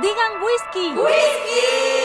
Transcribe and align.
Digan 0.00 0.40
whisky. 0.40 2.01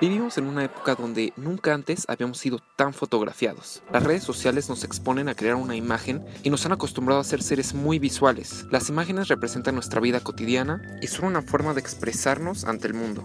Vivimos 0.00 0.38
en 0.38 0.46
una 0.46 0.64
época 0.64 0.96
donde 0.96 1.32
nunca 1.36 1.72
antes 1.72 2.04
habíamos 2.08 2.38
sido 2.38 2.60
tan 2.76 2.92
fotografiados. 2.92 3.80
Las 3.92 4.02
redes 4.02 4.24
sociales 4.24 4.68
nos 4.68 4.82
exponen 4.82 5.28
a 5.28 5.36
crear 5.36 5.54
una 5.54 5.76
imagen 5.76 6.24
y 6.42 6.50
nos 6.50 6.66
han 6.66 6.72
acostumbrado 6.72 7.20
a 7.20 7.24
ser 7.24 7.42
seres 7.42 7.74
muy 7.74 8.00
visuales. 8.00 8.66
Las 8.72 8.88
imágenes 8.88 9.28
representan 9.28 9.76
nuestra 9.76 10.00
vida 10.00 10.18
cotidiana 10.18 10.82
y 11.00 11.06
son 11.06 11.26
una 11.26 11.42
forma 11.42 11.74
de 11.74 11.80
expresarnos 11.80 12.64
ante 12.64 12.88
el 12.88 12.94
mundo. 12.94 13.22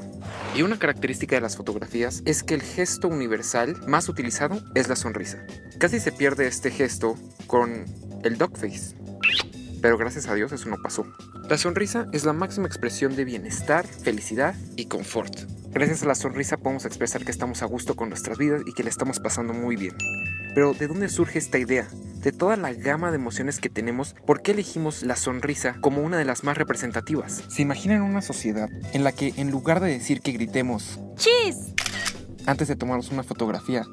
Y 0.55 0.61
una 0.61 0.77
característica 0.77 1.35
de 1.35 1.41
las 1.41 1.57
fotografías 1.57 2.21
es 2.25 2.43
que 2.43 2.53
el 2.53 2.61
gesto 2.61 3.07
universal 3.07 3.75
más 3.87 4.07
utilizado 4.07 4.61
es 4.75 4.87
la 4.87 4.95
sonrisa. 4.95 5.43
Casi 5.79 5.99
se 5.99 6.11
pierde 6.11 6.45
este 6.45 6.69
gesto 6.69 7.15
con 7.47 7.85
el 8.23 8.37
dogface. 8.37 8.95
Pero 9.81 9.97
gracias 9.97 10.27
a 10.27 10.35
Dios 10.35 10.51
eso 10.51 10.69
no 10.69 10.77
pasó. 10.77 11.05
La 11.49 11.57
sonrisa 11.57 12.05
es 12.13 12.25
la 12.25 12.33
máxima 12.33 12.67
expresión 12.67 13.15
de 13.15 13.25
bienestar, 13.25 13.87
felicidad 13.87 14.53
y 14.75 14.85
confort. 14.85 15.58
Gracias 15.71 16.01
a 16.01 16.07
la 16.07 16.15
sonrisa 16.15 16.57
podemos 16.57 16.85
expresar 16.85 17.23
que 17.23 17.31
estamos 17.31 17.61
a 17.61 17.67
gusto 17.67 17.95
con 17.95 18.09
nuestras 18.09 18.39
vidas 18.39 18.63
y 18.65 18.73
que 18.73 18.83
le 18.83 18.89
estamos 18.89 19.19
pasando 19.19 19.53
muy 19.53 19.75
bien. 19.75 19.95
Pero 20.55 20.73
¿de 20.73 20.87
dónde 20.87 21.09
surge 21.09 21.37
esta 21.37 21.59
idea? 21.59 21.87
De 22.23 22.31
toda 22.31 22.57
la 22.57 22.73
gama 22.73 23.11
de 23.11 23.17
emociones 23.17 23.59
que 23.59 23.69
tenemos, 23.69 24.15
¿por 24.25 24.41
qué 24.41 24.51
elegimos 24.51 25.03
la 25.03 25.15
sonrisa 25.15 25.75
como 25.79 26.01
una 26.01 26.17
de 26.17 26.25
las 26.25 26.43
más 26.43 26.57
representativas? 26.57 27.43
¿Se 27.49 27.61
imaginan 27.61 28.01
una 28.01 28.23
sociedad 28.23 28.67
en 28.93 29.03
la 29.03 29.11
que 29.11 29.33
en 29.37 29.51
lugar 29.51 29.79
de 29.79 29.91
decir 29.91 30.21
que 30.21 30.31
gritemos 30.31 30.99
¡Chis! 31.15 31.75
antes 32.47 32.67
de 32.67 32.75
tomarnos 32.75 33.11
una 33.11 33.23
fotografía, 33.23 33.83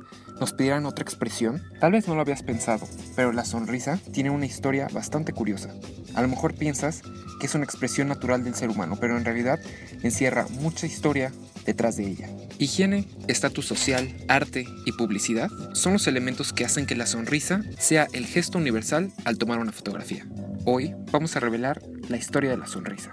nos 0.40 0.54
pidieran 0.54 0.86
otra 0.86 1.02
expresión? 1.02 1.62
Tal 1.78 1.92
vez 1.92 2.08
no 2.08 2.14
lo 2.14 2.22
habías 2.22 2.42
pensado, 2.42 2.88
pero 3.14 3.32
la 3.32 3.44
sonrisa 3.44 4.00
tiene 4.12 4.30
una 4.30 4.46
historia 4.46 4.88
bastante 4.92 5.32
curiosa. 5.32 5.74
A 6.14 6.22
lo 6.22 6.28
mejor 6.28 6.54
piensas 6.54 7.02
que 7.38 7.46
es 7.46 7.54
una 7.54 7.64
expresión 7.64 8.08
natural 8.08 8.44
del 8.44 8.54
ser 8.54 8.70
humano, 8.70 8.96
pero 8.98 9.18
en 9.18 9.26
realidad 9.26 9.60
encierra 10.02 10.46
mucha 10.48 10.86
historia 10.86 11.32
detrás 11.66 11.96
de 11.96 12.06
ella. 12.06 12.28
Higiene, 12.58 13.06
estatus 13.28 13.66
social, 13.66 14.08
arte 14.28 14.66
y 14.86 14.92
publicidad 14.92 15.50
son 15.72 15.94
los 15.94 16.06
elementos 16.06 16.52
que 16.52 16.64
hacen 16.64 16.86
que 16.86 16.94
la 16.94 17.06
sonrisa 17.06 17.62
sea 17.78 18.06
el 18.12 18.26
gesto 18.26 18.58
universal 18.58 19.12
al 19.24 19.36
tomar 19.36 19.58
una 19.58 19.72
fotografía. 19.72 20.24
Hoy 20.64 20.94
vamos 21.10 21.36
a 21.36 21.40
revelar 21.40 21.82
la 22.08 22.16
historia 22.16 22.50
de 22.50 22.56
la 22.56 22.66
sonrisa. 22.66 23.12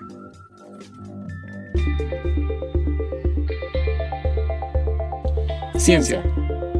Ciencia, 5.78 6.24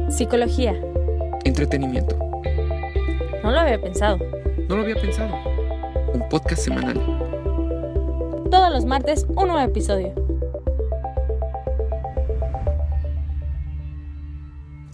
Psicología. 0.08 0.74
entretenimiento. 1.44 2.16
No 3.42 3.50
lo 3.50 3.60
había 3.60 3.80
pensado. 3.80 4.18
No 4.68 4.76
lo 4.76 4.82
había 4.82 4.94
pensado. 4.94 5.34
Un 6.14 6.26
podcast 6.30 6.62
semanal. 6.62 6.94
Todos 8.50 8.72
los 8.72 8.86
martes, 8.86 9.26
un 9.28 9.48
nuevo 9.48 9.60
episodio. 9.60 10.23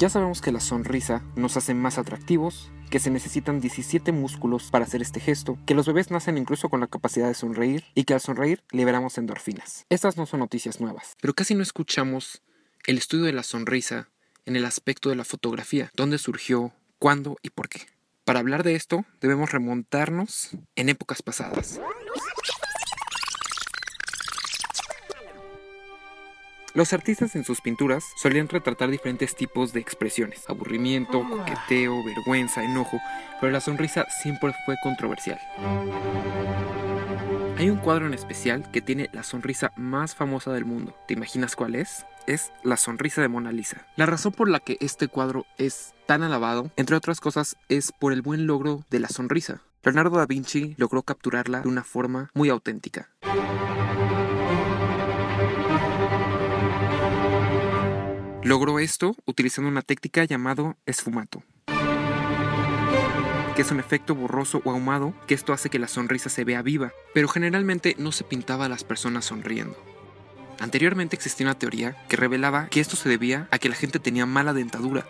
Ya 0.01 0.09
sabemos 0.09 0.41
que 0.41 0.51
la 0.51 0.61
sonrisa 0.61 1.23
nos 1.37 1.59
hace 1.59 1.75
más 1.75 1.99
atractivos, 1.99 2.71
que 2.89 2.99
se 2.99 3.11
necesitan 3.11 3.61
17 3.61 4.13
músculos 4.13 4.71
para 4.71 4.87
hacer 4.87 5.03
este 5.03 5.21
gesto, 5.21 5.59
que 5.67 5.75
los 5.75 5.87
bebés 5.87 6.11
nacen 6.11 6.39
incluso 6.39 6.71
con 6.71 6.81
la 6.81 6.87
capacidad 6.87 7.29
de 7.29 7.35
sonreír 7.35 7.85
y 7.95 8.05
que 8.05 8.15
al 8.15 8.23
sonreír 8.23 8.65
liberamos 8.71 9.19
endorfinas. 9.19 9.85
Estas 9.91 10.17
no 10.17 10.25
son 10.25 10.41
noticias 10.41 10.81
nuevas, 10.81 11.19
pero 11.21 11.35
casi 11.35 11.55
no 11.55 11.63
escuchamos 11.63 12.41
el 12.87 12.97
estudio 12.97 13.27
de 13.27 13.35
la 13.35 13.43
sonrisa 13.43 14.09
en 14.47 14.57
el 14.57 14.65
aspecto 14.65 15.11
de 15.11 15.17
la 15.17 15.25
fotografía, 15.25 15.91
dónde 15.95 16.17
surgió, 16.17 16.73
cuándo 16.99 17.37
y 17.43 17.51
por 17.51 17.69
qué. 17.69 17.81
Para 18.25 18.41
hablar 18.41 18.63
de 18.63 18.77
esto 18.77 19.05
debemos 19.21 19.53
remontarnos 19.53 20.53
en 20.77 20.89
épocas 20.89 21.21
pasadas. 21.21 21.79
Los 26.73 26.93
artistas 26.93 27.35
en 27.35 27.45
sus 27.45 27.61
pinturas 27.61 28.05
solían 28.17 28.49
retratar 28.49 28.91
diferentes 28.91 29.35
tipos 29.35 29.73
de 29.73 29.81
expresiones, 29.81 30.49
aburrimiento, 30.49 31.29
coqueteo, 31.29 32.05
vergüenza, 32.05 32.63
enojo, 32.63 33.01
pero 33.41 33.51
la 33.51 33.61
sonrisa 33.61 34.07
siempre 34.23 34.53
fue 34.65 34.77
controversial. 34.81 35.41
Hay 37.59 37.71
un 37.71 37.79
cuadro 37.79 38.07
en 38.07 38.15
especial 38.15 38.71
que 38.71 38.81
tiene 38.81 39.11
la 39.13 39.25
sonrisa 39.25 39.73
más 39.77 40.15
famosa 40.15 40.53
del 40.53 40.65
mundo. 40.65 40.97
¿Te 41.09 41.15
imaginas 41.15 41.57
cuál 41.57 41.75
es? 41.75 42.07
Es 42.29 42.53
la 42.63 42.77
sonrisa 42.77 43.21
de 43.21 43.29
Mona 43.29 43.51
Lisa. 43.51 43.87
La 43.97 44.07
razón 44.07 44.33
por 44.33 44.49
la 44.49 44.61
que 44.61 44.77
este 44.81 45.09
cuadro 45.09 45.47
es 45.59 45.93
tan 46.07 46.23
alabado, 46.23 46.71
entre 46.77 46.95
otras 46.95 47.21
cosas, 47.21 47.57
es 47.69 47.93
por 47.93 48.13
el 48.13 48.23
buen 48.23 48.47
logro 48.47 48.85
de 48.91 49.01
la 49.01 49.09
sonrisa. 49.09 49.61
Leonardo 49.83 50.19
da 50.19 50.27
Vinci 50.27 50.75
logró 50.79 51.03
capturarla 51.03 51.63
de 51.63 51.69
una 51.69 51.83
forma 51.83 52.31
muy 52.33 52.49
auténtica. 52.49 53.11
Logró 58.43 58.79
esto 58.79 59.15
utilizando 59.27 59.69
una 59.69 59.83
técnica 59.83 60.25
llamado 60.25 60.79
esfumato, 60.87 61.43
que 63.55 63.61
es 63.61 63.71
un 63.71 63.79
efecto 63.79 64.15
borroso 64.15 64.63
o 64.65 64.71
ahumado, 64.71 65.13
que 65.27 65.35
esto 65.35 65.53
hace 65.53 65.69
que 65.69 65.79
la 65.79 65.89
sonrisa 65.89 66.31
se 66.31 66.45
vea 66.45 66.63
viva, 66.63 66.91
pero 67.13 67.29
generalmente 67.29 67.95
no 67.99 68.13
se 68.13 68.25
pintaba 68.25 68.65
a 68.65 68.69
las 68.71 68.83
personas 68.83 69.27
sonriendo. 69.27 69.77
Anteriormente 70.59 71.17
existía 71.17 71.47
una 71.47 71.59
teoría 71.59 72.03
que 72.09 72.17
revelaba 72.17 72.69
que 72.69 72.81
esto 72.81 72.97
se 72.97 73.11
debía 73.11 73.47
a 73.51 73.59
que 73.59 73.69
la 73.69 73.75
gente 73.75 73.99
tenía 73.99 74.25
mala 74.25 74.55
dentadura. 74.55 75.07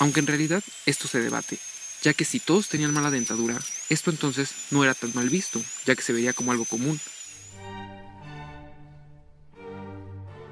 Aunque 0.00 0.18
en 0.18 0.26
realidad 0.26 0.64
esto 0.84 1.06
se 1.06 1.20
debate, 1.20 1.58
ya 2.02 2.12
que 2.12 2.24
si 2.24 2.40
todos 2.40 2.68
tenían 2.68 2.92
mala 2.92 3.12
dentadura, 3.12 3.56
esto 3.88 4.10
entonces 4.10 4.52
no 4.72 4.82
era 4.82 4.94
tan 4.94 5.12
mal 5.14 5.28
visto, 5.28 5.62
ya 5.86 5.94
que 5.94 6.02
se 6.02 6.12
veía 6.12 6.32
como 6.32 6.50
algo 6.50 6.64
común. 6.64 7.00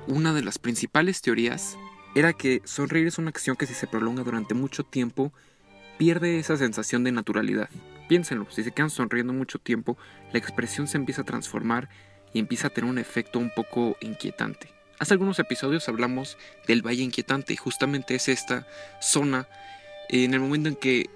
Una 0.09 0.33
de 0.33 0.43
las 0.43 0.59
principales 0.59 1.21
teorías 1.21 1.77
era 2.15 2.33
que 2.33 2.63
sonreír 2.65 3.09
es 3.09 3.19
una 3.19 3.31
acción 3.31 3.57
que 3.57 3.67
si 3.67 3.75
se 3.75 3.89
prolonga 3.89 4.23
durante 4.23 4.55
mucho 4.55 4.85
tiempo 4.85 5.33
pierde 5.99 6.39
esa 6.39 6.57
sensación 6.57 7.03
de 7.03 7.11
naturalidad. 7.11 7.69
Piénsenlo, 8.09 8.47
si 8.51 8.63
se 8.63 8.71
quedan 8.71 8.91
sonriendo 8.91 9.33
mucho 9.33 9.59
tiempo, 9.59 9.99
la 10.33 10.39
expresión 10.39 10.87
se 10.87 10.97
empieza 10.97 11.23
a 11.23 11.25
transformar 11.25 11.89
y 12.33 12.39
empieza 12.39 12.69
a 12.69 12.71
tener 12.71 12.89
un 12.89 12.99
efecto 12.99 13.41
un 13.41 13.51
poco 13.51 13.97
inquietante. 14.01 14.69
Hace 15.01 15.15
algunos 15.15 15.41
episodios 15.41 15.89
hablamos 15.89 16.39
del 16.69 16.87
valle 16.87 17.03
inquietante 17.03 17.53
y 17.53 17.57
justamente 17.57 18.15
es 18.15 18.29
esta 18.29 18.65
zona 19.01 19.49
en 20.09 20.35
el 20.35 20.41
momento 20.41 20.69
en 20.69 20.77
que 20.77 21.11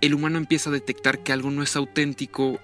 el 0.00 0.14
humano 0.14 0.38
empieza 0.38 0.70
a 0.70 0.72
detectar 0.72 1.24
que 1.24 1.32
algo 1.32 1.50
no 1.50 1.64
es 1.64 1.74
auténtico 1.74 2.60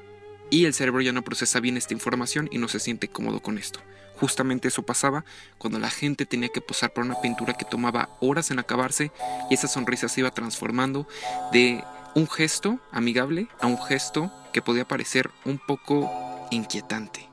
y 0.49 0.67
el 0.67 0.75
cerebro 0.75 1.01
ya 1.01 1.13
no 1.13 1.23
procesa 1.23 1.59
bien 1.59 1.77
esta 1.77 1.93
información 1.93 2.49
y 2.53 2.59
no 2.59 2.69
se 2.69 2.79
siente 2.79 3.09
cómodo 3.09 3.41
con 3.41 3.59
esto. 3.59 3.81
Justamente 4.21 4.69
eso 4.69 4.83
pasaba 4.83 5.25
cuando 5.57 5.79
la 5.79 5.89
gente 5.89 6.27
tenía 6.27 6.51
que 6.51 6.61
posar 6.61 6.93
para 6.93 7.07
una 7.07 7.21
pintura 7.23 7.55
que 7.55 7.65
tomaba 7.65 8.11
horas 8.21 8.51
en 8.51 8.59
acabarse 8.59 9.11
y 9.49 9.55
esa 9.55 9.67
sonrisa 9.67 10.09
se 10.09 10.21
iba 10.21 10.31
transformando 10.31 11.09
de 11.53 11.83
un 12.15 12.29
gesto 12.29 12.79
amigable 12.93 13.49
a 13.61 13.67
un 13.67 13.81
gesto 13.83 14.31
que 14.53 14.61
podía 14.61 14.87
parecer 14.87 15.31
un 15.47 15.59
poco 15.59 16.11
inquietante. 16.51 17.31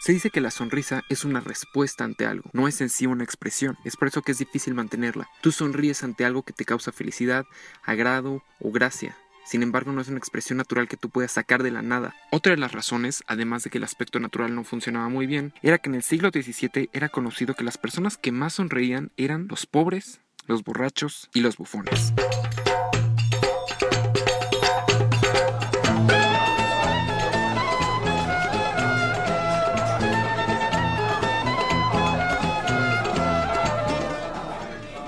Se 0.00 0.12
dice 0.12 0.30
que 0.30 0.40
la 0.40 0.50
sonrisa 0.50 1.04
es 1.10 1.24
una 1.24 1.40
respuesta 1.40 2.02
ante 2.02 2.26
algo, 2.26 2.50
no 2.52 2.66
es 2.66 2.80
en 2.80 2.88
sí 2.88 3.06
una 3.06 3.22
expresión, 3.22 3.78
es 3.84 3.96
por 3.96 4.08
eso 4.08 4.22
que 4.22 4.32
es 4.32 4.38
difícil 4.38 4.74
mantenerla. 4.74 5.28
Tú 5.42 5.52
sonríes 5.52 6.02
ante 6.02 6.24
algo 6.24 6.42
que 6.42 6.52
te 6.52 6.64
causa 6.64 6.90
felicidad, 6.90 7.44
agrado 7.84 8.42
o 8.58 8.72
gracia, 8.72 9.16
sin 9.44 9.62
embargo, 9.62 9.92
no 9.92 10.00
es 10.00 10.08
una 10.08 10.18
expresión 10.18 10.58
natural 10.58 10.88
que 10.88 10.96
tú 10.96 11.10
puedas 11.10 11.32
sacar 11.32 11.62
de 11.62 11.70
la 11.70 11.82
nada. 11.82 12.14
Otra 12.30 12.52
de 12.52 12.58
las 12.58 12.72
razones, 12.72 13.24
además 13.26 13.64
de 13.64 13.70
que 13.70 13.78
el 13.78 13.84
aspecto 13.84 14.20
natural 14.20 14.54
no 14.54 14.64
funcionaba 14.64 15.08
muy 15.08 15.26
bien, 15.26 15.52
era 15.62 15.78
que 15.78 15.88
en 15.88 15.96
el 15.96 16.02
siglo 16.02 16.30
XVII 16.30 16.90
era 16.92 17.08
conocido 17.08 17.54
que 17.54 17.64
las 17.64 17.78
personas 17.78 18.16
que 18.16 18.32
más 18.32 18.54
sonreían 18.54 19.10
eran 19.16 19.48
los 19.48 19.66
pobres, 19.66 20.20
los 20.46 20.62
borrachos 20.62 21.28
y 21.34 21.40
los 21.40 21.56
bufones. 21.56 22.12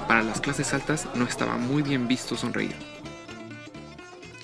Para 0.08 0.22
las 0.22 0.40
clases 0.40 0.74
altas 0.74 1.08
no 1.14 1.24
estaba 1.24 1.56
muy 1.56 1.82
bien 1.82 2.06
visto 2.08 2.36
sonreír. 2.36 2.74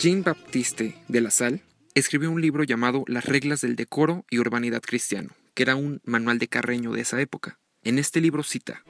Jean-Baptiste 0.01 0.97
de 1.09 1.21
la 1.21 1.31
Salle 1.31 1.63
escribió 1.95 2.31
un 2.31 2.41
libro 2.41 2.65
llamado 2.65 3.05
Las 3.07 3.27
reglas 3.27 3.61
del 3.61 3.77
decoro 3.77 4.25
y 4.31 4.39
urbanidad 4.39 4.81
cristiano, 4.81 5.29
que 5.53 5.63
era 5.63 5.77
un 5.77 6.01
manual 6.07 6.39
de 6.39 6.49
Carreño 6.49 6.93
de 6.93 7.03
esa 7.03 7.21
época. 7.21 7.59
En 7.83 7.99
este 7.99 8.23
libro 8.23 8.43
cita, 8.43 8.83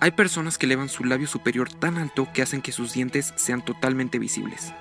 hay 0.00 0.10
personas 0.10 0.58
que 0.58 0.66
elevan 0.66 0.90
su 0.90 1.04
labio 1.04 1.28
superior 1.28 1.72
tan 1.72 1.96
alto 1.96 2.28
que 2.34 2.42
hacen 2.42 2.60
que 2.60 2.72
sus 2.72 2.92
dientes 2.92 3.32
sean 3.36 3.64
totalmente 3.64 4.18
visibles. 4.18 4.74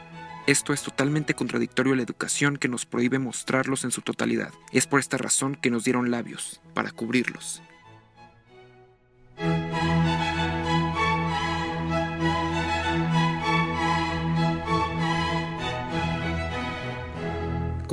Esto 0.48 0.74
es 0.74 0.83
totalmente 0.83 1.33
contradictorio 1.33 1.94
a 1.94 1.95
la 1.95 2.04
educación 2.04 2.57
que 2.57 2.68
nos 2.68 2.86
prohíbe 2.86 3.18
mostrarlos 3.18 3.86
en 3.86 3.92
su 3.92 4.01
totalidad. 4.01 4.51
Es 4.74 4.86
por 4.86 5.00
esta 5.00 5.18
razón 5.18 5.56
que 5.56 5.69
nos 5.69 5.86
dieron 5.86 6.12
labios, 6.12 6.60
para 6.74 6.92
cubrirlos. 6.92 7.62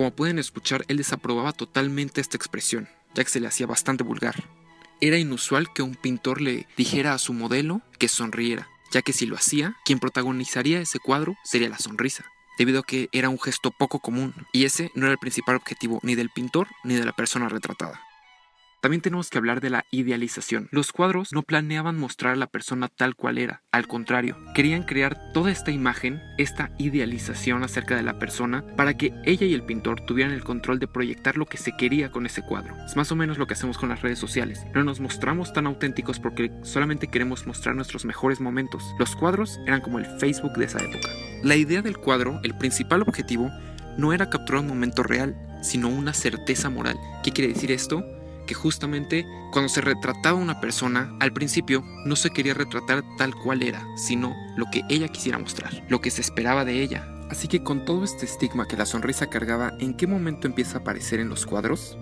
Como 0.01 0.13
pueden 0.13 0.39
escuchar, 0.39 0.87
él 0.89 0.97
desaprobaba 0.97 1.53
totalmente 1.53 2.23
esta 2.23 2.39
expresión, 2.39 2.89
ya 3.13 3.23
que 3.23 3.29
se 3.29 3.39
le 3.39 3.49
hacía 3.49 3.67
bastante 3.67 4.03
vulgar. 4.03 4.35
Era 5.03 5.19
inusual 5.19 5.71
que 5.75 5.83
un 5.83 5.95
pintor 5.95 6.41
le 6.41 6.67
dijera 6.75 7.13
a 7.13 7.19
su 7.19 7.35
modelo 7.35 7.83
que 7.99 8.09
sonriera, 8.09 8.67
ya 8.91 9.03
que 9.03 9.13
si 9.13 9.27
lo 9.27 9.37
hacía, 9.37 9.77
quien 9.85 9.99
protagonizaría 9.99 10.81
ese 10.81 11.01
cuadro 11.01 11.37
sería 11.45 11.69
la 11.69 11.77
sonrisa, 11.77 12.25
debido 12.57 12.81
a 12.81 12.83
que 12.83 13.11
era 13.13 13.29
un 13.29 13.39
gesto 13.39 13.73
poco 13.73 13.99
común, 13.99 14.33
y 14.55 14.65
ese 14.65 14.91
no 14.95 15.05
era 15.05 15.13
el 15.13 15.19
principal 15.19 15.57
objetivo 15.57 16.01
ni 16.03 16.15
del 16.15 16.31
pintor 16.31 16.69
ni 16.83 16.95
de 16.95 17.05
la 17.05 17.13
persona 17.13 17.51
retratada. 17.51 18.01
También 18.81 19.03
tenemos 19.03 19.29
que 19.29 19.37
hablar 19.37 19.61
de 19.61 19.69
la 19.69 19.85
idealización. 19.91 20.69
Los 20.71 20.91
cuadros 20.91 21.33
no 21.33 21.43
planeaban 21.43 21.99
mostrar 21.99 22.33
a 22.33 22.37
la 22.37 22.47
persona 22.47 22.89
tal 22.89 23.15
cual 23.15 23.37
era, 23.37 23.63
al 23.73 23.87
contrario, 23.87 24.39
querían 24.55 24.85
crear 24.85 25.33
toda 25.35 25.51
esta 25.51 25.71
imagen, 25.71 26.23
esta 26.39 26.71
idealización 26.79 27.63
acerca 27.63 27.95
de 27.95 28.03
la 28.03 28.19
persona, 28.19 28.65
para 28.77 28.97
que 28.97 29.13
ella 29.25 29.47
y 29.47 29.53
el 29.53 29.65
pintor 29.65 30.01
tuvieran 30.07 30.33
el 30.33 30.45
control 30.45 30.79
de 30.79 30.89
proyectar 30.89 31.37
lo 31.37 31.45
que 31.45 31.59
se 31.59 31.77
quería 31.77 32.11
con 32.11 32.25
ese 32.25 32.41
cuadro. 32.41 32.75
Es 32.87 32.97
más 32.97 33.13
o 33.13 33.17
menos 33.17 33.37
lo 33.37 33.47
que 33.47 33.53
hacemos 33.53 33.77
con 33.77 33.91
las 33.91 34.01
redes 34.01 34.19
sociales. 34.19 34.65
No 34.75 34.83
nos 34.83 34.99
mostramos 34.99 35.53
tan 35.53 35.67
auténticos 35.67 36.19
porque 36.19 36.51
solamente 36.63 37.09
queremos 37.09 37.47
mostrar 37.47 37.75
nuestros 37.75 38.07
mejores 38.07 38.41
momentos. 38.41 38.83
Los 38.99 39.15
cuadros 39.15 39.61
eran 39.67 39.83
como 39.83 39.99
el 39.99 40.07
Facebook 40.19 40.55
de 40.55 40.65
esa 40.65 40.83
época. 40.83 41.11
La 41.43 41.57
idea 41.57 41.83
del 41.83 41.99
cuadro, 41.99 42.41
el 42.45 42.57
principal 42.57 43.03
objetivo, 43.03 43.51
no 43.99 44.15
era 44.15 44.31
capturar 44.31 44.63
un 44.63 44.69
momento 44.69 45.03
real, 45.03 45.37
sino 45.63 45.89
una 45.89 46.15
certeza 46.15 46.71
moral. 46.71 46.97
¿Qué 47.23 47.33
quiere 47.33 47.53
decir 47.53 47.71
esto? 47.73 48.03
Justamente 48.55 49.27
cuando 49.53 49.69
se 49.69 49.81
retrataba 49.81 50.39
una 50.39 50.61
persona, 50.61 51.17
al 51.21 51.33
principio 51.33 51.83
no 52.05 52.17
se 52.17 52.31
quería 52.31 52.55
retratar 52.55 53.03
tal 53.19 53.35
cual 53.35 53.63
era, 53.63 53.85
sino 53.97 54.35
lo 54.57 54.67
que 54.71 54.83
ella 54.89 55.09
quisiera 55.09 55.39
mostrar, 55.39 55.85
lo 55.89 56.01
que 56.01 56.11
se 56.11 56.21
esperaba 56.21 56.65
de 56.65 56.83
ella. 56.83 57.07
Así 57.31 57.47
que 57.49 57.63
con 57.63 57.85
todo 57.85 58.05
este 58.05 58.27
estigma 58.27 58.67
que 58.67 58.77
la 58.77 58.87
sonrisa 58.87 59.29
cargaba, 59.29 59.73
¿en 59.79 59.97
qué 59.97 60.07
momento 60.07 60.47
empieza 60.47 60.79
a 60.79 60.81
aparecer 60.81 61.21
en 61.21 61.29
los 61.29 61.47
cuadros? 61.47 61.97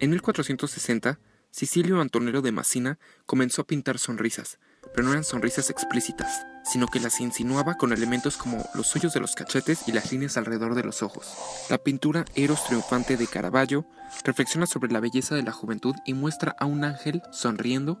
En 0.00 0.10
1460, 0.10 1.20
Sicilio 1.50 2.00
Antonello 2.00 2.42
de 2.42 2.52
Massina 2.52 2.98
comenzó 3.24 3.62
a 3.62 3.66
pintar 3.66 3.98
sonrisas, 3.98 4.58
pero 4.94 5.04
no 5.04 5.12
eran 5.12 5.24
sonrisas 5.24 5.70
explícitas, 5.70 6.44
sino 6.66 6.88
que 6.88 7.00
las 7.00 7.20
insinuaba 7.20 7.76
con 7.76 7.92
elementos 7.92 8.36
como 8.36 8.64
los 8.74 8.94
hoyos 8.96 9.14
de 9.14 9.20
los 9.20 9.34
cachetes 9.34 9.86
y 9.86 9.92
las 9.92 10.10
líneas 10.12 10.36
alrededor 10.36 10.74
de 10.74 10.82
los 10.82 11.02
ojos. 11.02 11.34
La 11.70 11.78
pintura 11.78 12.24
Eros 12.34 12.64
triunfante 12.64 13.16
de 13.16 13.26
Caravaggio 13.26 13.86
reflexiona 14.24 14.66
sobre 14.66 14.92
la 14.92 15.00
belleza 15.00 15.34
de 15.34 15.42
la 15.42 15.52
juventud 15.52 15.94
y 16.04 16.14
muestra 16.14 16.56
a 16.58 16.66
un 16.66 16.84
ángel 16.84 17.22
sonriendo, 17.30 18.00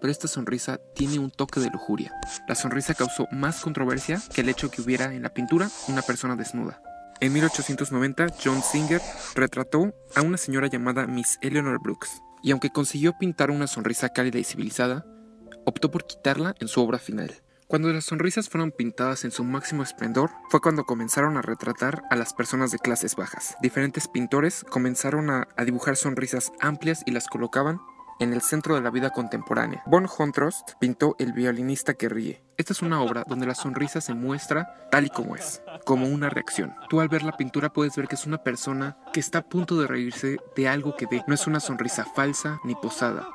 pero 0.00 0.10
esta 0.10 0.28
sonrisa 0.28 0.78
tiene 0.94 1.18
un 1.18 1.30
toque 1.30 1.60
de 1.60 1.70
lujuria. 1.70 2.12
La 2.48 2.54
sonrisa 2.54 2.94
causó 2.94 3.26
más 3.30 3.60
controversia 3.60 4.20
que 4.34 4.40
el 4.40 4.48
hecho 4.48 4.70
que 4.70 4.82
hubiera 4.82 5.12
en 5.12 5.22
la 5.22 5.30
pintura 5.30 5.70
una 5.88 6.02
persona 6.02 6.36
desnuda. 6.36 6.80
En 7.20 7.32
1890, 7.32 8.26
John 8.44 8.62
Singer 8.62 9.00
retrató 9.34 9.94
a 10.14 10.20
una 10.20 10.36
señora 10.36 10.66
llamada 10.66 11.06
Miss 11.06 11.38
Eleanor 11.40 11.80
Brooks, 11.80 12.20
y 12.42 12.50
aunque 12.50 12.70
consiguió 12.70 13.16
pintar 13.18 13.50
una 13.50 13.66
sonrisa 13.66 14.10
cálida 14.10 14.38
y 14.38 14.44
civilizada, 14.44 15.06
optó 15.64 15.90
por 15.90 16.06
quitarla 16.06 16.54
en 16.60 16.68
su 16.68 16.82
obra 16.82 16.98
final. 16.98 17.42
Cuando 17.68 17.92
las 17.92 18.04
sonrisas 18.04 18.48
fueron 18.48 18.70
pintadas 18.70 19.24
en 19.24 19.32
su 19.32 19.42
máximo 19.42 19.82
esplendor, 19.82 20.30
fue 20.50 20.60
cuando 20.60 20.84
comenzaron 20.84 21.36
a 21.36 21.42
retratar 21.42 22.04
a 22.10 22.14
las 22.14 22.32
personas 22.32 22.70
de 22.70 22.78
clases 22.78 23.16
bajas. 23.16 23.56
Diferentes 23.60 24.06
pintores 24.06 24.64
comenzaron 24.70 25.30
a, 25.30 25.48
dibujar 25.64 25.96
sonrisas 25.96 26.52
amplias 26.60 27.02
y 27.06 27.10
las 27.10 27.26
colocaban 27.26 27.80
en 28.20 28.32
el 28.32 28.40
centro 28.40 28.76
de 28.76 28.82
la 28.82 28.90
vida 28.90 29.10
contemporánea. 29.10 29.82
Von 29.86 30.06
Hontrost 30.06 30.74
pintó 30.78 31.16
El 31.18 31.32
violinista 31.32 31.94
que 31.94 32.08
ríe. 32.08 32.40
Esta 32.56 32.72
es 32.72 32.82
una 32.82 33.02
obra 33.02 33.24
donde 33.26 33.46
la 33.46 33.56
sonrisa 33.56 34.00
se 34.00 34.14
muestra 34.14 34.88
tal 34.92 35.06
y 35.06 35.10
como 35.10 35.34
es, 35.34 35.60
como 35.84 36.06
una 36.06 36.30
reacción. 36.30 36.72
Tú 36.88 37.00
al 37.00 37.08
ver 37.08 37.24
la 37.24 37.36
pintura 37.36 37.72
puedes 37.72 37.96
ver 37.96 38.06
que 38.06 38.14
es 38.14 38.26
una 38.26 38.44
persona 38.44 38.96
que 39.12 39.18
está 39.18 39.40
a 39.40 39.48
punto 39.48 39.78
de 39.80 39.88
reírse 39.88 40.38
de 40.54 40.68
algo 40.68 40.94
que 40.96 41.06
ve. 41.06 41.24
No 41.26 41.34
es 41.34 41.48
una 41.48 41.58
sonrisa 41.58 42.04
falsa 42.04 42.60
ni 42.62 42.76
posada. 42.76 43.28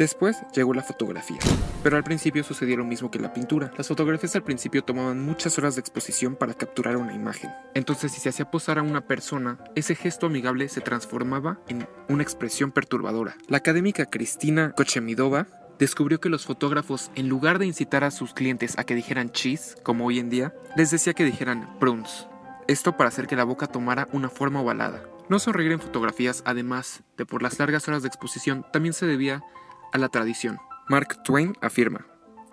Después 0.00 0.38
llegó 0.54 0.72
la 0.72 0.82
fotografía, 0.82 1.36
pero 1.82 1.98
al 1.98 2.04
principio 2.04 2.42
sucedió 2.42 2.78
lo 2.78 2.86
mismo 2.86 3.10
que 3.10 3.18
la 3.18 3.34
pintura. 3.34 3.70
Las 3.76 3.88
fotografías 3.88 4.34
al 4.34 4.42
principio 4.42 4.82
tomaban 4.82 5.22
muchas 5.22 5.58
horas 5.58 5.74
de 5.74 5.82
exposición 5.82 6.36
para 6.36 6.54
capturar 6.54 6.96
una 6.96 7.12
imagen. 7.12 7.50
Entonces 7.74 8.10
si 8.10 8.18
se 8.18 8.30
hacía 8.30 8.50
posar 8.50 8.78
a 8.78 8.82
una 8.82 9.06
persona, 9.06 9.58
ese 9.74 9.94
gesto 9.94 10.28
amigable 10.28 10.70
se 10.70 10.80
transformaba 10.80 11.60
en 11.68 11.86
una 12.08 12.22
expresión 12.22 12.72
perturbadora. 12.72 13.36
La 13.46 13.58
académica 13.58 14.06
Cristina 14.06 14.72
Kochemidova 14.72 15.48
descubrió 15.78 16.18
que 16.18 16.30
los 16.30 16.46
fotógrafos, 16.46 17.10
en 17.14 17.28
lugar 17.28 17.58
de 17.58 17.66
incitar 17.66 18.02
a 18.02 18.10
sus 18.10 18.32
clientes 18.32 18.78
a 18.78 18.84
que 18.84 18.94
dijeran 18.94 19.32
cheese, 19.32 19.76
como 19.82 20.06
hoy 20.06 20.18
en 20.18 20.30
día, 20.30 20.54
les 20.76 20.90
decía 20.90 21.12
que 21.12 21.26
dijeran 21.26 21.78
prunes. 21.78 22.26
Esto 22.68 22.96
para 22.96 23.08
hacer 23.08 23.26
que 23.26 23.36
la 23.36 23.44
boca 23.44 23.66
tomara 23.66 24.08
una 24.12 24.30
forma 24.30 24.62
ovalada. 24.62 25.04
No 25.28 25.38
sonreír 25.38 25.72
en 25.72 25.80
fotografías, 25.80 26.42
además 26.46 27.02
de 27.18 27.26
por 27.26 27.42
las 27.42 27.58
largas 27.58 27.86
horas 27.86 28.00
de 28.00 28.08
exposición, 28.08 28.64
también 28.72 28.94
se 28.94 29.04
debía 29.04 29.44
a 29.92 29.98
la 29.98 30.08
tradición. 30.08 30.58
Mark 30.88 31.22
Twain 31.22 31.56
afirma, 31.60 32.06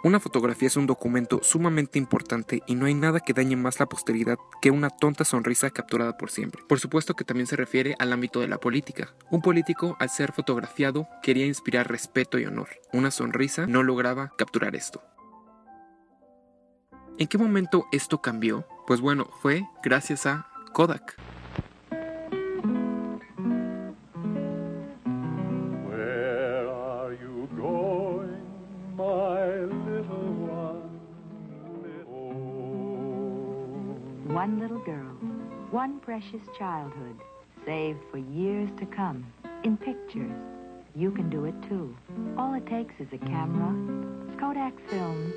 una 0.04 0.20
fotografía 0.20 0.68
es 0.68 0.78
un 0.78 0.86
documento 0.86 1.40
sumamente 1.42 1.98
importante 1.98 2.62
y 2.68 2.76
no 2.76 2.86
hay 2.86 2.94
nada 2.94 3.20
que 3.20 3.34
dañe 3.34 3.56
más 3.56 3.80
la 3.80 3.88
posteridad 3.88 4.38
que 4.62 4.70
una 4.70 4.90
tonta 4.90 5.26
sonrisa 5.26 5.72
capturada 5.72 6.18
por 6.18 6.30
siempre. 6.30 6.62
Por 6.68 6.80
supuesto 6.80 7.16
que 7.16 7.26
también 7.26 7.48
se 7.48 7.56
refiere 7.56 7.96
al 7.98 8.14
ámbito 8.14 8.40
de 8.40 8.48
la 8.48 8.60
política. 8.60 9.16
Un 9.32 9.42
político, 9.42 9.98
al 10.00 10.10
ser 10.10 10.32
fotografiado, 10.34 11.08
quería 11.24 11.46
inspirar 11.48 11.90
respeto 11.90 12.38
y 12.38 12.46
honor. 12.46 12.70
Una 12.94 13.10
sonrisa 13.10 13.66
no 13.66 13.82
lograba 13.82 14.34
capturar 14.38 14.76
esto. 14.76 15.04
¿En 17.18 17.28
qué 17.28 17.40
momento 17.40 17.88
esto 17.92 18.22
cambió? 18.22 18.68
Pues 18.86 19.02
bueno, 19.02 19.28
fue 19.42 19.68
gracias 19.84 20.28
a 20.28 20.48
Kodak. 20.74 21.16
One 34.38 34.60
little 34.60 34.78
girl, 34.86 35.18
one 35.72 36.00
precious 36.06 36.44
childhood, 36.60 37.16
saved 37.66 37.98
for 38.12 38.20
years 38.20 38.70
to 38.80 38.86
come, 38.86 39.26
in 39.64 39.78
pictures. 39.78 40.32
You 40.96 41.10
can 41.10 41.28
do 41.32 41.46
it 41.46 41.56
too. 41.68 41.96
All 42.38 42.54
it 42.54 42.64
takes 42.68 42.94
is 43.00 43.08
a 43.12 43.18
camera, 43.18 43.74
Kodak 44.40 44.76
film. 44.92 45.34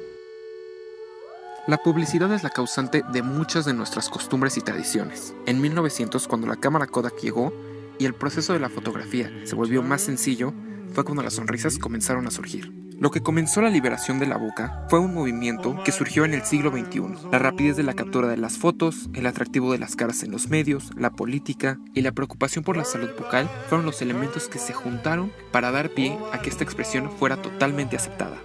La 1.66 1.78
publicidad 1.78 2.30
es 2.35 2.42
la 2.42 2.50
causante 2.50 3.02
de 3.11 3.23
muchas 3.23 3.64
de 3.64 3.73
nuestras 3.73 4.11
costumbres 4.11 4.59
y 4.59 4.61
tradiciones. 4.61 5.35
En 5.47 5.62
1900, 5.62 6.28
cuando 6.28 6.47
la 6.47 6.57
cámara 6.57 6.87
Kodak 6.87 7.23
llegó 7.23 7.54
y 7.99 8.04
el 8.04 8.12
proceso 8.12 8.52
de 8.52 8.61
la 8.61 8.69
fotografía 8.69 9.30
se 9.45 9.54
volvió 9.54 9.83
más 9.83 10.02
sencillo, 10.02 10.52
fue 10.92 11.04
cuando 11.04 11.23
las 11.23 11.33
sonrisas 11.33 11.78
comenzaron 11.78 12.26
a 12.26 12.30
surgir. 12.30 12.89
Lo 13.00 13.11
que 13.11 13.23
comenzó 13.23 13.62
la 13.62 13.71
liberación 13.71 14.19
de 14.19 14.26
la 14.26 14.37
boca 14.37 14.85
fue 14.90 14.99
un 14.99 15.14
movimiento 15.14 15.83
que 15.83 15.90
surgió 15.90 16.26
en 16.26 16.35
el 16.35 16.42
siglo 16.42 16.71
XXI. 16.71 17.30
La 17.33 17.38
rapidez 17.38 17.75
de 17.78 17.83
la 17.83 17.95
captura 17.95 18.28
de 18.28 18.37
las 18.37 18.59
fotos, 18.59 19.09
el 19.14 19.25
atractivo 19.25 19.73
de 19.73 19.78
las 19.78 19.97
caras 19.97 20.23
en 20.23 20.30
los 20.30 20.50
medios, 20.50 20.90
la 20.99 21.09
política 21.09 21.78
y 21.95 22.02
la 22.02 22.12
preocupación 22.12 22.62
por 22.62 22.76
la 22.76 22.85
salud 22.85 23.09
bucal 23.19 23.49
fueron 23.71 23.87
los 23.87 24.02
elementos 24.02 24.49
que 24.49 24.59
se 24.59 24.75
juntaron 24.75 25.33
para 25.50 25.71
dar 25.71 25.88
pie 25.88 26.19
a 26.30 26.42
que 26.42 26.50
esta 26.50 26.62
expresión 26.62 27.11
fuera 27.11 27.40
totalmente 27.40 27.97
aceptada. 27.97 28.37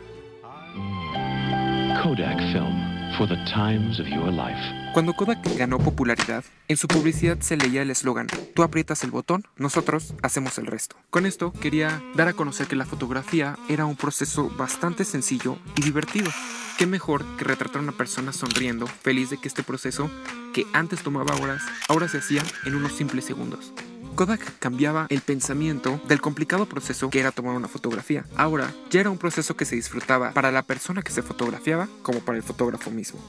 Kodak 2.01 2.39
Film 2.53 2.84
for 3.17 3.27
the 3.27 3.38
times 3.45 4.00
of 4.00 4.07
your 4.07 4.31
life. 4.31 4.60
Cuando 4.93 5.13
Kodak 5.13 5.39
ganó 5.57 5.77
popularidad, 5.77 6.43
en 6.67 6.77
su 6.77 6.88
publicidad 6.88 7.39
se 7.39 7.57
leía 7.57 7.81
el 7.81 7.91
eslogan, 7.91 8.27
tú 8.53 8.63
aprietas 8.63 9.03
el 9.03 9.12
botón, 9.12 9.43
nosotros 9.57 10.13
hacemos 10.22 10.57
el 10.57 10.67
resto. 10.67 10.95
Con 11.10 11.25
esto 11.25 11.51
quería 11.51 12.01
dar 12.15 12.27
a 12.27 12.34
conocer 12.34 12.67
que 12.67 12.75
la 12.75 12.86
fotografía 12.86 13.57
era 13.69 13.86
un 13.86 13.95
proceso 13.95 14.50
bastante 14.57 15.03
sencillo 15.03 15.57
y 15.75 15.81
divertido. 15.81 16.31
¿Qué 16.77 16.88
mejor 16.88 17.25
que 17.38 17.45
retratar 17.45 17.77
a 17.77 17.84
una 17.84 17.91
persona 17.91 18.34
sonriendo, 18.34 18.88
feliz 18.88 19.29
de 19.29 19.38
que 19.38 19.48
este 19.48 19.63
proceso, 19.63 20.10
que 20.53 20.65
antes 20.74 21.03
tomaba 21.03 21.36
horas, 21.36 21.62
ahora 21.88 22.07
se 22.07 22.17
hacía 22.17 22.43
en 22.65 22.75
unos 22.75 22.93
simples 22.93 23.25
segundos? 23.25 23.74
Kodak 24.15 24.60
cambiaba 24.60 25.07
el 25.10 25.19
pensamiento 25.19 26.00
del 26.07 26.22
complicado 26.22 26.65
proceso 26.65 27.10
que 27.10 27.19
era 27.19 27.31
tomar 27.31 27.53
una 27.55 27.67
fotografía. 27.67 28.25
Ahora 28.38 28.74
ya 28.89 29.01
era 29.01 29.10
un 29.10 29.17
proceso 29.17 29.57
que 29.57 29.65
se 29.65 29.75
disfrutaba 29.75 30.31
para 30.31 30.51
la 30.51 30.63
persona 30.63 31.01
que 31.01 31.12
se 31.12 31.22
fotografiaba 31.22 31.89
como 32.01 32.19
para 32.22 32.38
el 32.38 32.43
fotógrafo 32.43 32.91
mismo. 32.91 33.19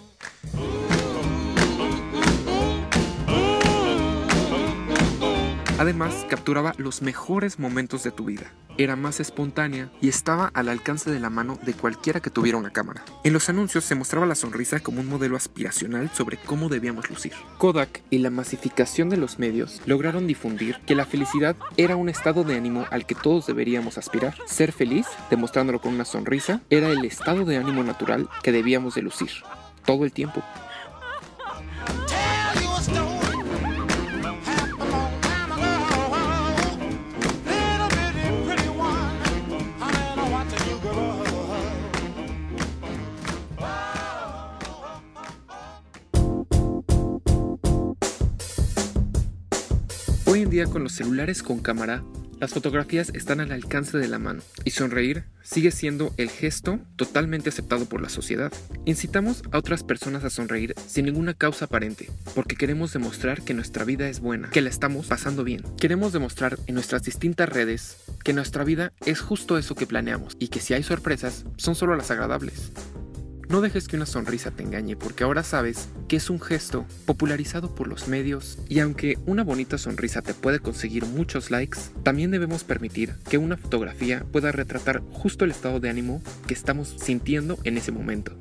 Además, 5.79 6.27
capturaba 6.31 6.73
los 6.79 7.03
mejores 7.03 7.59
momentos 7.59 8.03
de 8.03 8.11
tu 8.11 8.25
vida. 8.25 8.51
Era 8.79 8.97
más 8.97 9.21
espontánea 9.21 9.91
y 10.01 10.09
estaba 10.09 10.51
al 10.55 10.71
alcance 10.71 11.11
de 11.11 11.21
la 11.21 11.29
mano 11.29 11.59
de 11.63 11.75
cualquiera 11.75 12.21
que 12.21 12.31
tuviera 12.31 12.57
una 12.57 12.71
cámara. 12.71 13.05
En 13.25 13.35
los 13.35 13.51
anuncios 13.51 13.85
se 13.85 13.95
mostraba 13.95 14.25
la 14.25 14.35
sonrisa 14.35 14.81
como 14.81 15.01
un 15.01 15.09
modelo 15.09 15.37
aspiracional 15.37 16.11
sobre 16.15 16.39
cómo 16.39 16.71
debíamos 16.71 17.11
lucir. 17.11 17.33
Kodak 17.59 18.03
y 18.09 18.19
la 18.19 18.31
masificación 18.31 19.11
de 19.11 19.19
los 19.19 19.39
medios 19.39 19.83
lograron 19.85 20.27
difundir 20.27 20.81
que 20.87 20.95
la 20.95 21.05
felicidad 21.05 21.57
era 21.77 21.97
un 21.97 22.09
estado 22.09 22.43
de 22.43 22.57
ánimo 22.57 22.87
al 22.91 23.05
que 23.05 23.15
todos 23.15 23.47
deberíamos 23.47 23.99
aspirar. 23.99 24.35
Ser 24.47 24.73
feliz, 24.73 25.07
demostrándolo 25.31 25.81
con 25.81 25.95
una 25.95 26.07
sonrisa, 26.07 26.63
era 26.71 26.89
el 26.89 27.05
estado 27.05 27.45
de 27.45 27.59
ánimo 27.59 27.83
natural 27.83 28.29
que 28.43 28.53
debíamos 28.53 28.95
de 28.95 29.03
lucir 29.03 29.31
todo 29.85 30.05
el 30.05 30.13
tiempo. 30.13 30.43
Hoy 50.37 50.43
en 50.43 50.51
día 50.51 50.67
con 50.67 50.83
los 50.83 50.93
celulares 50.93 51.43
con 51.43 51.61
cámara, 51.61 52.03
las 52.39 52.53
fotografías 52.53 53.11
están 53.15 53.41
al 53.41 53.53
alcance 53.53 53.97
de 53.97 54.07
la 54.07 54.19
mano 54.19 54.43
y 54.65 54.73
sonreír 54.73 55.25
sigue 55.43 55.71
siendo 55.71 56.13
el 56.19 56.29
gesto 56.29 56.79
totalmente 56.97 57.49
aceptado 57.49 57.87
por 57.87 58.03
la 58.03 58.11
sociedad. 58.11 58.53
Incitamos 58.85 59.43
a 59.51 59.57
otras 59.57 59.83
personas 59.83 60.25
a 60.25 60.29
sonreír 60.29 60.75
sin 60.87 61.07
ninguna 61.07 61.33
causa 61.33 61.65
aparente, 61.65 62.11
porque 62.35 62.55
queremos 62.55 62.93
demostrar 62.93 63.41
que 63.45 63.55
nuestra 63.55 63.87
vida 63.87 64.11
es 64.11 64.21
buena, 64.21 64.51
que 64.51 64.61
la 64.61 64.69
estamos 64.69 65.07
pasando 65.07 65.43
bien. 65.43 65.63
Queremos 65.81 66.13
demostrar 66.13 66.59
en 66.67 66.75
nuestras 66.75 67.03
distintas 67.03 67.49
redes 67.49 67.97
que 68.23 68.35
nuestra 68.35 68.63
vida 68.63 68.93
es 69.07 69.21
justo 69.21 69.57
eso 69.57 69.75
que 69.75 69.87
planeamos 69.87 70.37
y 70.39 70.49
que 70.49 70.61
si 70.61 70.75
hay 70.75 70.83
sorpresas 70.83 71.47
son 71.57 71.75
solo 71.77 71.97
las 71.97 72.11
agradables. 72.11 72.73
No 73.49 73.61
dejes 73.61 73.87
que 73.87 73.97
una 73.97 74.07
sonrisa 74.07 74.51
te 74.51 74.65
engañe 74.65 74.97
porque 74.97 75.23
ahora 75.23 75.45
sabes 75.45 75.89
que 76.09 76.17
es 76.17 76.31
un 76.31 76.41
gesto 76.41 76.85
popularizado 77.05 77.75
por 77.75 77.87
los 77.87 78.09
medios 78.09 78.59
y 78.69 78.81
aunque 78.81 79.19
una 79.25 79.45
bonita 79.45 79.79
sonrisa 79.79 80.21
te 80.21 80.35
puede 80.35 80.59
conseguir 80.59 81.07
muchos 81.07 81.53
likes, 81.53 81.79
también 82.03 82.33
debemos 82.33 82.65
permitir 82.65 83.15
que 83.29 83.39
una 83.39 83.57
fotografía 83.57 84.25
pueda 84.33 84.51
retratar 84.51 85.01
justo 85.13 85.45
el 85.45 85.53
estado 85.53 85.79
de 85.79 85.89
ánimo 85.89 86.23
que 86.49 86.55
estamos 86.55 86.97
sintiendo 87.01 87.57
en 87.63 87.79
ese 87.79 87.93
momento. 87.93 88.33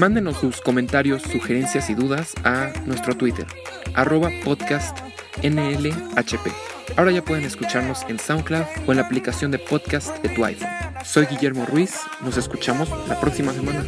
Mándenos 0.00 0.38
sus 0.38 0.60
comentarios, 0.60 1.22
sugerencias 1.22 1.88
y 1.90 1.94
dudas 1.94 2.32
a 2.42 2.72
nuestro 2.86 3.14
Twitter, 3.16 3.46
arroba 3.94 4.30
podcast 4.44 4.98
NLHP. 5.44 6.69
Ahora 6.96 7.12
ya 7.12 7.24
pueden 7.24 7.44
escucharnos 7.44 8.04
en 8.08 8.18
SoundCloud 8.18 8.64
o 8.86 8.90
en 8.92 8.98
la 8.98 9.04
aplicación 9.04 9.50
de 9.50 9.58
podcast 9.58 10.16
de 10.22 10.28
tu 10.28 10.44
iPhone. 10.44 10.68
Soy 11.04 11.26
Guillermo 11.26 11.64
Ruiz, 11.66 11.94
nos 12.22 12.36
escuchamos 12.36 12.88
la 13.08 13.18
próxima 13.20 13.52
semana. 13.52 13.84